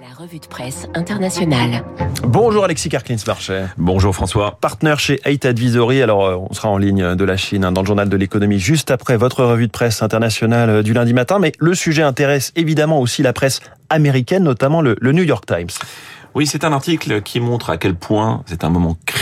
La 0.00 0.14
revue 0.16 0.38
de 0.38 0.46
presse 0.46 0.86
internationale. 0.94 1.84
Bonjour 2.22 2.62
Alexis 2.62 2.88
Karklins-Marchais. 2.88 3.64
Bonjour 3.78 4.14
François. 4.14 4.56
Partenaire 4.60 5.00
chez 5.00 5.20
Eight 5.24 5.44
Advisory. 5.44 6.02
Alors, 6.02 6.24
euh, 6.24 6.36
on 6.36 6.52
sera 6.54 6.68
en 6.68 6.78
ligne 6.78 7.16
de 7.16 7.24
la 7.24 7.36
Chine 7.36 7.64
hein, 7.64 7.72
dans 7.72 7.80
le 7.80 7.86
journal 7.88 8.08
de 8.08 8.16
l'économie 8.16 8.60
juste 8.60 8.92
après 8.92 9.16
votre 9.16 9.42
revue 9.42 9.66
de 9.66 9.72
presse 9.72 10.00
internationale 10.00 10.70
euh, 10.70 10.82
du 10.84 10.92
lundi 10.92 11.14
matin. 11.14 11.40
Mais 11.40 11.50
le 11.58 11.74
sujet 11.74 12.02
intéresse 12.04 12.52
évidemment 12.54 13.00
aussi 13.00 13.24
la 13.24 13.32
presse 13.32 13.60
américaine, 13.90 14.44
notamment 14.44 14.82
le, 14.82 14.96
le 15.00 15.10
New 15.10 15.24
York 15.24 15.44
Times. 15.46 15.70
Oui, 16.36 16.46
c'est 16.46 16.62
un 16.62 16.72
article 16.72 17.20
qui 17.22 17.40
montre 17.40 17.70
à 17.70 17.76
quel 17.76 17.96
point 17.96 18.44
c'est 18.46 18.62
un 18.62 18.68
moment 18.68 18.96
critique 19.04 19.17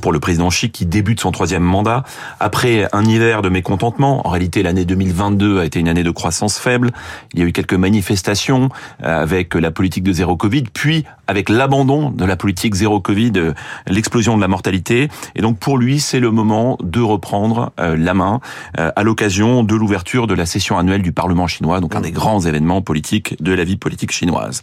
pour 0.00 0.12
le 0.12 0.18
président 0.18 0.48
Xi 0.48 0.70
qui 0.70 0.86
débute 0.86 1.20
son 1.20 1.30
troisième 1.30 1.62
mandat. 1.62 2.04
Après 2.40 2.88
un 2.92 3.04
hiver 3.04 3.42
de 3.42 3.48
mécontentement, 3.48 4.26
en 4.26 4.30
réalité 4.30 4.62
l'année 4.62 4.84
2022 4.84 5.60
a 5.60 5.64
été 5.64 5.78
une 5.78 5.88
année 5.88 6.02
de 6.02 6.10
croissance 6.10 6.58
faible. 6.58 6.90
Il 7.32 7.40
y 7.40 7.42
a 7.42 7.46
eu 7.46 7.52
quelques 7.52 7.74
manifestations 7.74 8.70
euh, 9.04 9.22
avec 9.22 9.54
la 9.54 9.70
politique 9.70 10.02
de 10.02 10.12
zéro 10.12 10.36
Covid, 10.36 10.64
puis 10.72 11.04
avec 11.28 11.48
l'abandon 11.48 12.10
de 12.10 12.24
la 12.24 12.36
politique 12.36 12.74
zéro 12.74 13.00
Covid, 13.00 13.32
euh, 13.36 13.52
l'explosion 13.86 14.36
de 14.36 14.40
la 14.40 14.48
mortalité. 14.48 15.08
Et 15.34 15.42
donc 15.42 15.58
pour 15.58 15.78
lui, 15.78 16.00
c'est 16.00 16.20
le 16.20 16.30
moment 16.30 16.76
de 16.82 17.00
reprendre 17.00 17.72
euh, 17.78 17.96
la 17.96 18.14
main 18.14 18.40
à 18.76 19.02
l'occasion 19.02 19.62
de 19.62 19.74
l'ouverture 19.74 20.26
de 20.26 20.34
la 20.34 20.46
session 20.46 20.78
annuelle 20.78 21.02
du 21.02 21.12
Parlement 21.12 21.46
chinois, 21.46 21.80
donc 21.80 21.94
un 21.94 22.00
des 22.00 22.10
grands 22.10 22.40
événements 22.40 22.82
politiques 22.82 23.40
de 23.42 23.52
la 23.52 23.64
vie 23.64 23.76
politique 23.76 24.12
chinoise. 24.12 24.62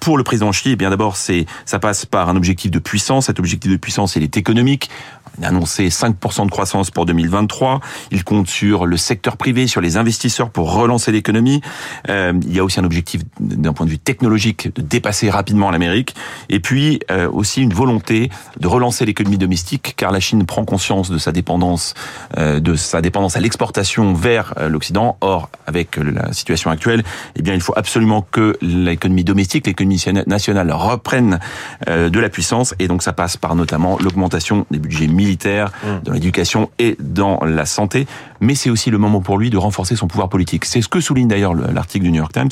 Pour 0.00 0.18
le 0.18 0.24
président 0.24 0.50
Xi, 0.50 0.70
eh 0.72 0.76
bien 0.76 0.90
d'abord, 0.90 1.16
c'est 1.16 1.46
ça 1.64 1.78
passe 1.78 2.06
par 2.06 2.28
un 2.28 2.36
objectif 2.36 2.70
de 2.70 2.78
puissance. 2.78 3.26
Cet 3.26 3.38
objectif 3.38 3.70
de 3.70 3.76
puissance, 3.76 3.85
il 4.16 4.22
est 4.22 4.36
économique. 4.36 4.90
Il 5.38 5.44
a 5.44 5.48
annoncé 5.48 5.88
5% 5.88 6.46
de 6.46 6.50
croissance 6.50 6.90
pour 6.90 7.04
2023. 7.04 7.80
Il 8.10 8.24
compte 8.24 8.48
sur 8.48 8.86
le 8.86 8.96
secteur 8.96 9.36
privé, 9.36 9.66
sur 9.66 9.80
les 9.80 9.96
investisseurs 9.96 10.50
pour 10.50 10.72
relancer 10.72 11.12
l'économie. 11.12 11.60
Euh, 12.08 12.32
il 12.42 12.54
y 12.54 12.58
a 12.58 12.64
aussi 12.64 12.80
un 12.80 12.84
objectif 12.84 13.22
d'un 13.40 13.72
point 13.72 13.86
de 13.86 13.90
vue 13.90 13.98
technologique 13.98 14.74
de 14.74 14.82
dépasser 14.82 15.28
rapidement 15.30 15.70
l'Amérique. 15.70 16.14
Et 16.48 16.60
puis 16.60 17.00
euh, 17.10 17.30
aussi 17.30 17.62
une 17.62 17.74
volonté 17.74 18.30
de 18.58 18.66
relancer 18.66 19.04
l'économie 19.04 19.38
domestique, 19.38 19.94
car 19.96 20.10
la 20.10 20.20
Chine 20.20 20.46
prend 20.46 20.64
conscience 20.64 21.10
de 21.10 21.18
sa 21.18 21.32
dépendance, 21.32 21.94
euh, 22.38 22.60
de 22.60 22.74
sa 22.74 23.02
dépendance 23.02 23.36
à 23.36 23.40
l'exportation 23.40 24.14
vers 24.14 24.54
l'Occident. 24.68 25.18
Or, 25.20 25.50
avec 25.66 25.96
la 25.96 26.32
situation 26.32 26.70
actuelle, 26.70 27.02
eh 27.36 27.42
bien, 27.42 27.54
il 27.54 27.60
faut 27.60 27.74
absolument 27.76 28.26
que 28.30 28.56
l'économie 28.62 29.24
domestique, 29.24 29.66
l'économie 29.66 30.02
nationale 30.26 30.72
reprenne 30.72 31.40
de 31.86 32.20
la 32.20 32.28
puissance. 32.28 32.74
Et 32.78 32.88
donc, 32.88 33.02
ça 33.02 33.12
passe 33.12 33.36
par 33.36 33.54
notamment 33.54 33.65
l'augmentation 33.72 34.66
des 34.70 34.78
budgets 34.78 35.06
militaires, 35.06 35.70
mmh. 35.70 36.04
dans 36.04 36.12
l'éducation 36.12 36.70
et 36.78 36.96
dans 37.00 37.40
la 37.44 37.66
santé. 37.66 38.06
Mais 38.40 38.54
c'est 38.54 38.70
aussi 38.70 38.90
le 38.90 38.98
moment 38.98 39.20
pour 39.20 39.38
lui 39.38 39.50
de 39.50 39.56
renforcer 39.56 39.96
son 39.96 40.08
pouvoir 40.08 40.28
politique. 40.28 40.64
C'est 40.64 40.82
ce 40.82 40.88
que 40.88 41.00
souligne 41.00 41.28
d'ailleurs 41.28 41.54
l'article 41.54 42.04
du 42.04 42.10
New 42.10 42.18
York 42.18 42.32
Times. 42.32 42.50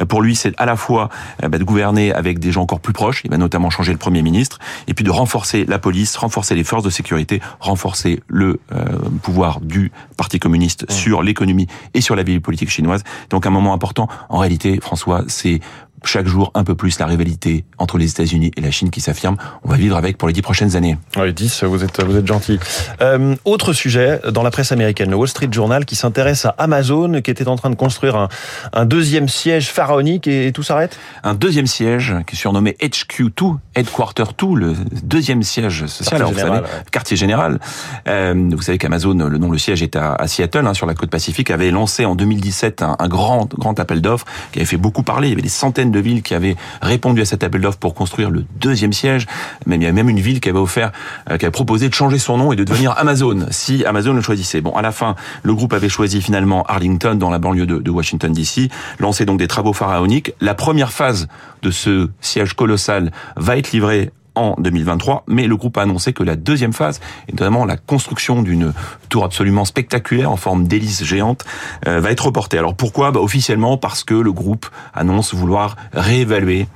Euh, 0.00 0.04
pour 0.04 0.22
lui, 0.22 0.34
c'est 0.34 0.54
à 0.58 0.66
la 0.66 0.76
fois 0.76 1.10
euh, 1.42 1.48
bah, 1.48 1.58
de 1.58 1.64
gouverner 1.64 2.12
avec 2.12 2.38
des 2.38 2.52
gens 2.52 2.62
encore 2.62 2.80
plus 2.80 2.92
proches, 2.92 3.22
il 3.24 3.30
va 3.30 3.38
notamment 3.38 3.70
changer 3.70 3.92
le 3.92 3.98
Premier 3.98 4.22
ministre, 4.22 4.58
et 4.86 4.94
puis 4.94 5.04
de 5.04 5.10
renforcer 5.10 5.64
la 5.66 5.78
police, 5.78 6.16
renforcer 6.16 6.54
les 6.54 6.64
forces 6.64 6.84
de 6.84 6.90
sécurité, 6.90 7.40
renforcer 7.60 8.20
le 8.28 8.60
euh, 8.72 8.84
pouvoir 9.22 9.60
du 9.60 9.92
Parti 10.16 10.38
communiste 10.38 10.84
mmh. 10.88 10.92
sur 10.92 11.22
l'économie 11.22 11.66
et 11.94 12.00
sur 12.00 12.16
la 12.16 12.22
vie 12.22 12.40
politique 12.40 12.70
chinoise. 12.70 13.04
Donc 13.30 13.46
un 13.46 13.50
moment 13.50 13.72
important. 13.72 14.08
En 14.28 14.38
réalité, 14.38 14.78
François, 14.80 15.24
c'est 15.28 15.60
chaque 16.04 16.26
jour 16.26 16.50
un 16.54 16.64
peu 16.64 16.74
plus 16.74 16.98
la 16.98 17.06
rivalité 17.06 17.64
entre 17.78 17.98
les 17.98 18.10
États-Unis 18.10 18.50
et 18.56 18.60
la 18.60 18.70
Chine 18.70 18.90
qui 18.90 19.00
s'affirme. 19.00 19.36
On 19.64 19.68
va 19.68 19.76
vivre 19.76 19.96
avec 19.96 20.18
pour 20.18 20.28
les 20.28 20.34
dix 20.34 20.42
prochaines 20.42 20.76
années. 20.76 20.98
Oui, 21.16 21.32
dix, 21.32 21.64
vous 21.64 21.84
êtes, 21.84 22.02
vous 22.02 22.16
êtes 22.16 22.26
gentil. 22.26 22.58
Euh, 23.00 23.34
autre 23.44 23.72
sujet 23.72 24.20
dans 24.30 24.42
la 24.42 24.50
presse 24.50 24.72
américaine, 24.72 25.10
le 25.10 25.16
Wall 25.16 25.28
Street 25.28 25.48
Journal 25.50 25.84
qui 25.84 25.96
s'intéresse 25.96 26.44
à 26.44 26.54
Amazon, 26.58 27.20
qui 27.20 27.30
était 27.30 27.48
en 27.48 27.56
train 27.56 27.70
de 27.70 27.74
construire 27.74 28.16
un, 28.16 28.28
un 28.72 28.84
deuxième 28.84 29.28
siège 29.28 29.70
pharaonique 29.70 30.26
et, 30.26 30.52
tout 30.52 30.62
s'arrête? 30.62 30.98
Un 31.24 31.34
deuxième 31.34 31.66
siège 31.66 32.14
qui 32.26 32.34
est 32.34 32.38
surnommé 32.38 32.76
HQ2, 32.80 33.56
Headquarter 33.74 34.24
2, 34.38 34.54
le 34.54 34.74
deuxième 35.02 35.42
siège 35.42 35.86
social, 35.86 36.20
quartier 36.20 36.34
général, 36.34 36.60
vous 36.60 36.66
savez, 36.66 36.76
ouais. 36.76 36.84
quartier 36.90 37.16
général. 37.16 37.60
Euh, 38.08 38.50
vous 38.52 38.62
savez 38.62 38.78
qu'Amazon, 38.78 39.14
le 39.14 39.38
nom, 39.38 39.50
le 39.50 39.58
siège 39.58 39.82
est 39.82 39.96
à, 39.96 40.14
à 40.14 40.26
Seattle, 40.26 40.66
hein, 40.66 40.74
sur 40.74 40.86
la 40.86 40.94
côte 40.94 41.10
pacifique, 41.10 41.50
avait 41.50 41.70
lancé 41.70 42.04
en 42.04 42.14
2017 42.14 42.82
un, 42.82 42.96
un 42.98 43.08
grand, 43.08 43.48
grand 43.54 43.78
appel 43.80 44.00
d'offres 44.00 44.26
qui 44.52 44.58
avait 44.58 44.66
fait 44.66 44.76
beaucoup 44.76 45.02
parler. 45.02 45.28
Il 45.28 45.30
y 45.30 45.34
avait 45.34 45.42
des 45.42 45.48
centaines 45.48 45.87
de 45.90 46.00
villes 46.00 46.22
qui 46.22 46.34
avaient 46.34 46.56
répondu 46.82 47.20
à 47.20 47.24
cet 47.24 47.42
appel 47.42 47.60
d'offres 47.60 47.78
pour 47.78 47.94
construire 47.94 48.30
le 48.30 48.44
deuxième 48.60 48.92
siège. 48.92 49.26
Même 49.66 49.82
il 49.82 49.84
y 49.84 49.88
a 49.88 49.92
même 49.92 50.08
une 50.08 50.20
ville 50.20 50.40
qui 50.40 50.48
avait 50.48 50.58
offert, 50.58 50.92
euh, 51.30 51.36
qui 51.36 51.44
avait 51.44 51.52
proposé 51.52 51.88
de 51.88 51.94
changer 51.94 52.18
son 52.18 52.38
nom 52.38 52.52
et 52.52 52.56
de 52.56 52.64
devenir 52.64 52.94
Amazon 52.96 53.46
si 53.50 53.84
Amazon 53.84 54.14
le 54.14 54.20
choisissait. 54.20 54.60
Bon, 54.60 54.72
à 54.72 54.82
la 54.82 54.92
fin, 54.92 55.14
le 55.42 55.54
groupe 55.54 55.72
avait 55.72 55.88
choisi 55.88 56.20
finalement 56.20 56.62
Arlington 56.64 57.14
dans 57.14 57.30
la 57.30 57.38
banlieue 57.38 57.66
de, 57.66 57.78
de 57.78 57.90
Washington 57.90 58.32
DC, 58.32 58.70
lancé 58.98 59.24
donc 59.24 59.38
des 59.38 59.48
travaux 59.48 59.72
pharaoniques. 59.72 60.34
La 60.40 60.54
première 60.54 60.92
phase 60.92 61.28
de 61.62 61.70
ce 61.70 62.08
siège 62.20 62.54
colossal 62.54 63.10
va 63.36 63.56
être 63.56 63.72
livrée 63.72 64.10
en 64.38 64.54
2023, 64.58 65.24
mais 65.26 65.46
le 65.46 65.56
groupe 65.56 65.76
a 65.76 65.82
annoncé 65.82 66.12
que 66.12 66.22
la 66.22 66.36
deuxième 66.36 66.72
phase, 66.72 67.00
et 67.28 67.32
notamment 67.32 67.64
la 67.64 67.76
construction 67.76 68.42
d'une 68.42 68.72
tour 69.08 69.24
absolument 69.24 69.64
spectaculaire 69.64 70.30
en 70.30 70.36
forme 70.36 70.66
d'hélice 70.66 71.04
géante, 71.04 71.44
euh, 71.86 72.00
va 72.00 72.10
être 72.10 72.26
reportée. 72.26 72.58
Alors 72.58 72.74
pourquoi? 72.74 73.10
Bah, 73.10 73.20
Officiellement 73.20 73.76
parce 73.76 74.04
que 74.04 74.14
le 74.14 74.32
groupe 74.32 74.66
annonce 74.94 75.34
vouloir 75.34 75.76
réévaluer 75.92 76.66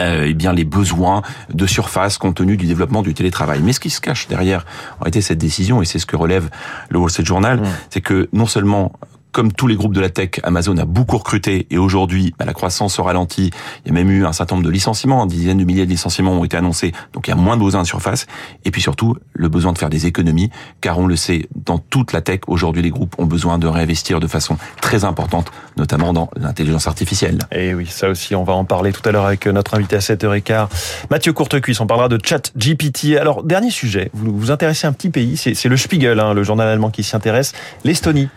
euh, 0.00 0.26
eh 0.26 0.34
bien 0.34 0.52
les 0.52 0.64
besoins 0.64 1.22
de 1.52 1.66
surface 1.66 2.18
compte 2.18 2.36
tenu 2.36 2.56
du 2.56 2.66
développement 2.66 3.02
du 3.02 3.14
télétravail. 3.14 3.60
Mais 3.62 3.72
ce 3.72 3.80
qui 3.80 3.90
se 3.90 4.00
cache 4.00 4.26
derrière 4.26 4.66
en 4.98 5.04
réalité 5.04 5.20
cette 5.20 5.38
décision 5.38 5.82
et 5.82 5.84
c'est 5.84 6.00
ce 6.00 6.06
que 6.06 6.16
relève 6.16 6.50
le 6.88 6.98
Wall 6.98 7.10
Street 7.10 7.24
Journal, 7.24 7.60
mmh. 7.60 7.66
c'est 7.90 8.00
que 8.00 8.28
non 8.32 8.46
seulement 8.46 8.92
comme 9.34 9.52
tous 9.52 9.66
les 9.66 9.74
groupes 9.74 9.92
de 9.92 10.00
la 10.00 10.10
tech, 10.10 10.40
Amazon 10.44 10.76
a 10.78 10.84
beaucoup 10.84 11.18
recruté 11.18 11.66
et 11.70 11.76
aujourd'hui, 11.76 12.32
bah, 12.38 12.44
la 12.44 12.52
croissance 12.52 12.94
se 12.94 13.00
ralentit. 13.00 13.50
Il 13.84 13.88
y 13.88 13.90
a 13.90 13.92
même 13.92 14.08
eu 14.08 14.24
un 14.24 14.32
certain 14.32 14.54
nombre 14.54 14.64
de 14.64 14.70
licenciements, 14.70 15.26
dizaines 15.26 15.58
de 15.58 15.64
milliers 15.64 15.86
de 15.86 15.90
licenciements 15.90 16.38
ont 16.38 16.44
été 16.44 16.56
annoncés. 16.56 16.92
Donc 17.12 17.26
il 17.26 17.30
y 17.30 17.32
a 17.32 17.36
moins 17.36 17.56
de 17.56 17.62
besoins 17.62 17.82
de 17.82 17.86
surface. 17.86 18.26
Et 18.64 18.70
puis 18.70 18.80
surtout, 18.80 19.16
le 19.32 19.48
besoin 19.48 19.72
de 19.72 19.78
faire 19.78 19.90
des 19.90 20.06
économies, 20.06 20.50
car 20.80 21.00
on 21.00 21.08
le 21.08 21.16
sait, 21.16 21.48
dans 21.56 21.78
toute 21.78 22.12
la 22.12 22.20
tech, 22.20 22.42
aujourd'hui, 22.46 22.80
les 22.80 22.90
groupes 22.90 23.16
ont 23.18 23.26
besoin 23.26 23.58
de 23.58 23.66
réinvestir 23.66 24.20
de 24.20 24.28
façon 24.28 24.56
très 24.80 25.04
importante, 25.04 25.50
notamment 25.76 26.12
dans 26.12 26.30
l'intelligence 26.36 26.86
artificielle. 26.86 27.40
Et 27.50 27.74
oui, 27.74 27.86
ça 27.88 28.08
aussi, 28.10 28.36
on 28.36 28.44
va 28.44 28.52
en 28.52 28.64
parler 28.64 28.92
tout 28.92 29.02
à 29.08 29.10
l'heure 29.10 29.26
avec 29.26 29.48
notre 29.48 29.74
invité 29.74 29.96
à 29.96 29.98
7h15, 29.98 30.68
Mathieu 31.10 31.32
Courtecuisse. 31.32 31.80
On 31.80 31.88
parlera 31.88 32.08
de 32.08 32.20
chat 32.24 32.52
GPT. 32.56 33.16
Alors, 33.20 33.42
dernier 33.42 33.70
sujet, 33.70 34.10
vous 34.14 34.38
vous 34.38 34.52
intéressez 34.52 34.86
à 34.86 34.90
un 34.90 34.92
petit 34.92 35.10
pays, 35.10 35.36
c'est 35.36 35.68
le 35.68 35.76
Spiegel, 35.76 36.20
hein, 36.20 36.34
le 36.34 36.44
journal 36.44 36.68
allemand 36.68 36.90
qui 36.90 37.02
s'y 37.02 37.16
intéresse, 37.16 37.52
l'Estonie. 37.82 38.28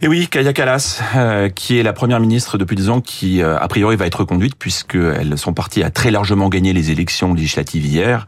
Et 0.00 0.06
oui, 0.06 0.28
Kaya 0.28 0.52
Kalas, 0.52 1.02
euh, 1.16 1.48
qui 1.48 1.76
est 1.76 1.82
la 1.82 1.92
première 1.92 2.20
ministre 2.20 2.56
depuis 2.56 2.76
deux 2.76 2.88
ans, 2.88 3.00
qui 3.00 3.42
euh, 3.42 3.58
a 3.58 3.66
priori 3.66 3.96
va 3.96 4.06
être 4.06 4.20
reconduite 4.20 4.54
puisqu'elles 4.54 5.36
sont 5.36 5.52
parties 5.52 5.82
à 5.82 5.90
très 5.90 6.12
largement 6.12 6.48
gagner 6.48 6.72
les 6.72 6.92
élections 6.92 7.34
législatives 7.34 7.84
hier. 7.84 8.24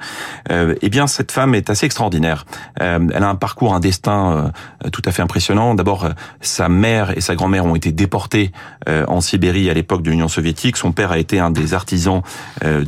Euh, 0.51 0.75
eh 0.83 0.89
bien, 0.89 1.07
cette 1.07 1.31
femme 1.31 1.55
est 1.55 1.71
assez 1.71 1.87
extraordinaire. 1.87 2.45
Euh, 2.81 2.99
elle 3.15 3.23
a 3.23 3.29
un 3.29 3.37
parcours, 3.37 3.73
un 3.73 3.79
destin 3.79 4.53
euh, 4.85 4.91
tout 4.91 5.03
à 5.05 5.13
fait 5.13 5.23
impressionnant. 5.23 5.77
D'abord, 5.77 6.09
sa 6.41 6.69
mère 6.69 7.17
et 7.17 7.21
sa 7.21 7.37
grand-mère 7.37 7.67
ont 7.67 7.77
été 7.77 7.93
déportées 7.93 8.51
en 8.87 9.21
Sibérie 9.21 9.71
à 9.71 9.75
l'époque 9.75 10.03
de 10.03 10.11
l'Union 10.11 10.29
soviétique. 10.29 10.77
Son 10.77 10.91
père 10.91 11.13
a 11.13 11.19
été 11.19 11.39
un 11.39 11.51
des 11.51 11.75
artisans 11.75 12.23
de 12.63 12.85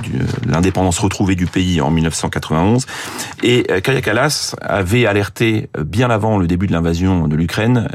l'indépendance 0.49 0.99
retrouvée 0.99 1.35
du 1.35 1.47
pays 1.47 1.81
en 1.81 1.91
1991. 1.91 2.87
Et 3.43 3.65
Kaya 3.83 4.01
Kalas 4.01 4.57
avait 4.63 5.07
alerté 5.07 5.69
bien 5.79 6.11
avant 6.11 6.39
le 6.39 6.47
début 6.47 6.67
de 6.67 6.73
l'invasion 6.73 7.29
de 7.29 7.37
l'Ukraine 7.37 7.89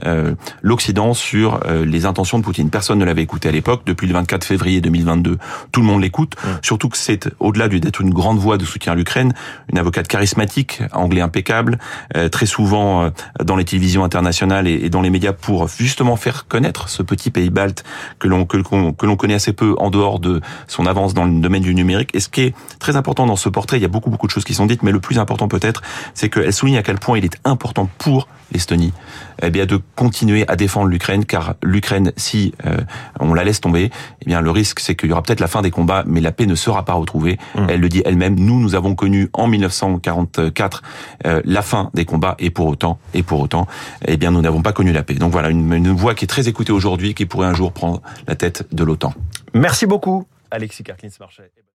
l'Occident 0.78 1.16
sur 1.16 1.60
euh, 1.66 1.86
les 1.86 2.06
intentions 2.06 2.38
de 2.38 2.44
Poutine. 2.44 2.70
Personne 2.70 3.00
ne 3.00 3.04
l'avait 3.04 3.24
écouté 3.24 3.50
à 3.50 3.52
l'époque. 3.52 3.82
Depuis 3.88 4.06
le 4.06 4.14
24 4.14 4.44
février 4.44 4.80
2022, 4.80 5.40
tout 5.72 5.82
le 5.82 5.88
monde 5.88 6.04
l'écoute. 6.04 6.36
Mmh. 6.36 6.48
Surtout 6.62 6.88
que 6.90 6.98
c'est, 6.98 7.28
au-delà 7.40 7.68
d'être 7.68 8.00
une 8.00 8.12
grande 8.12 8.38
voix 8.38 8.60
de 8.60 8.64
soutien 8.64 8.94
à 8.94 8.96
l'Ukraine, 8.96 9.34
une 9.72 9.80
avocate 9.80 10.08
charismatique, 10.08 10.84
anglais 10.94 11.22
impeccable, 11.22 11.80
euh, 12.16 12.30
très 12.30 12.46
souvent 12.46 13.02
euh, 13.02 13.10
dans 13.44 13.56
les 13.56 13.66
télévisions 13.66 14.04
internationales 14.04 14.68
et, 14.68 14.92
dans 14.92 15.02
les 15.02 15.10
médias 15.10 15.34
pour 15.34 15.68
justement 15.68 16.16
faire 16.16 16.46
connaître 16.48 16.90
ce 16.90 17.02
petit 17.02 17.32
pays 17.32 17.50
balte 17.50 17.84
que 18.20 18.28
l'on 18.28 18.46
que, 18.46 18.58
que 18.58 19.06
l'on 19.08 19.16
connaît 19.16 19.34
assez 19.34 19.54
peu 19.54 19.74
en 19.80 19.90
dehors 19.90 20.20
de 20.20 20.42
son 20.68 20.86
avance 20.86 21.16
dans 21.16 21.26
le 21.26 21.40
domaine 21.40 21.64
du 21.64 21.74
numérique. 21.74 22.12
Et 22.14 22.20
ce 22.20 22.30
qui 22.30 22.42
est 22.42 22.56
très 22.78 22.96
important 22.98 23.26
dans 23.26 23.36
ce 23.36 23.50
portrait, 23.50 23.80
il 23.80 23.82
y 23.82 23.86
a 23.86 23.90
beaucoup 23.90 24.12
beaucoup 24.12 24.28
de 24.28 24.32
choses 24.32 24.46
qui 24.46 24.54
sont 24.54 24.68
dites, 24.68 24.84
mais 24.84 24.92
le 24.92 25.00
plus 25.00 25.18
important 25.18 25.48
peut-être, 25.48 25.82
c'est 26.14 26.30
qu'elle 26.30 26.54
souligne 26.54 26.78
à 26.78 26.84
quel 26.84 27.00
point 27.00 27.18
il 27.18 27.26
est 27.26 27.40
important 27.46 27.90
pour 27.98 28.28
l'Estonie 28.52 28.94
eh 29.42 29.50
bien 29.50 29.66
de 29.66 29.80
continuer 29.96 30.46
à 30.48 30.56
défendre 30.68 30.90
l'Ukraine, 30.90 31.24
car 31.24 31.56
l'Ukraine, 31.64 32.12
si 32.18 32.54
euh, 32.66 32.76
on 33.22 33.34
la 33.34 33.46
laisse 33.46 33.62
tomber, 33.62 33.90
eh 34.22 34.26
bien 34.26 34.42
le 34.42 34.52
risque 34.52 34.82
c'est 34.82 34.96
qu'il 34.96 35.08
y 35.08 35.14
aura 35.14 35.24
peut-être 35.24 35.40
la 35.40 35.48
fin 35.48 35.62
des 35.62 35.72
combats, 35.72 36.04
mais 36.06 36.20
la 36.20 36.34
paix 36.34 36.46
ne 36.46 36.56
sera 36.56 36.84
pas 36.84 36.92
retrouvée. 36.92 37.38
Mmh. 37.56 37.68
Elle 37.70 37.80
le 37.80 37.88
dit 37.88 38.02
elle-même. 38.04 38.36
Nous, 38.36 38.60
nous 38.60 38.76
avons 38.76 38.94
connu 38.94 39.30
en 39.32 39.48
1944 39.48 40.84
euh, 41.26 41.42
la 41.46 41.62
fin 41.62 41.90
des 41.94 42.04
combats, 42.04 42.36
et 42.38 42.50
pour 42.50 42.68
autant, 42.68 43.00
et 43.14 43.24
pour 43.24 43.40
autant, 43.40 43.66
eh 44.06 44.18
bien 44.18 44.32
nous 44.32 44.42
n'avons 44.42 44.62
pas 44.62 44.74
connu 44.74 44.92
la 44.92 45.04
paix. 45.04 45.14
Donc 45.14 45.32
voilà 45.32 45.50
une, 45.50 45.72
une 45.72 45.92
voix 45.92 46.16
qui 46.16 46.26
est 46.26 46.28
très 46.28 46.50
écoutée 46.50 46.74
aujourd'hui, 46.74 47.14
qui 47.14 47.26
pourrait 47.26 47.48
un 47.48 47.54
jour 47.54 47.72
prendre 47.72 48.02
la 48.28 48.36
tête 48.36 48.68
de 48.74 48.84
l'OTAN. 48.84 49.14
Merci 49.54 49.86
beaucoup, 49.86 50.28
Alexis 50.52 50.84
Karklins-Marchais. 50.84 51.50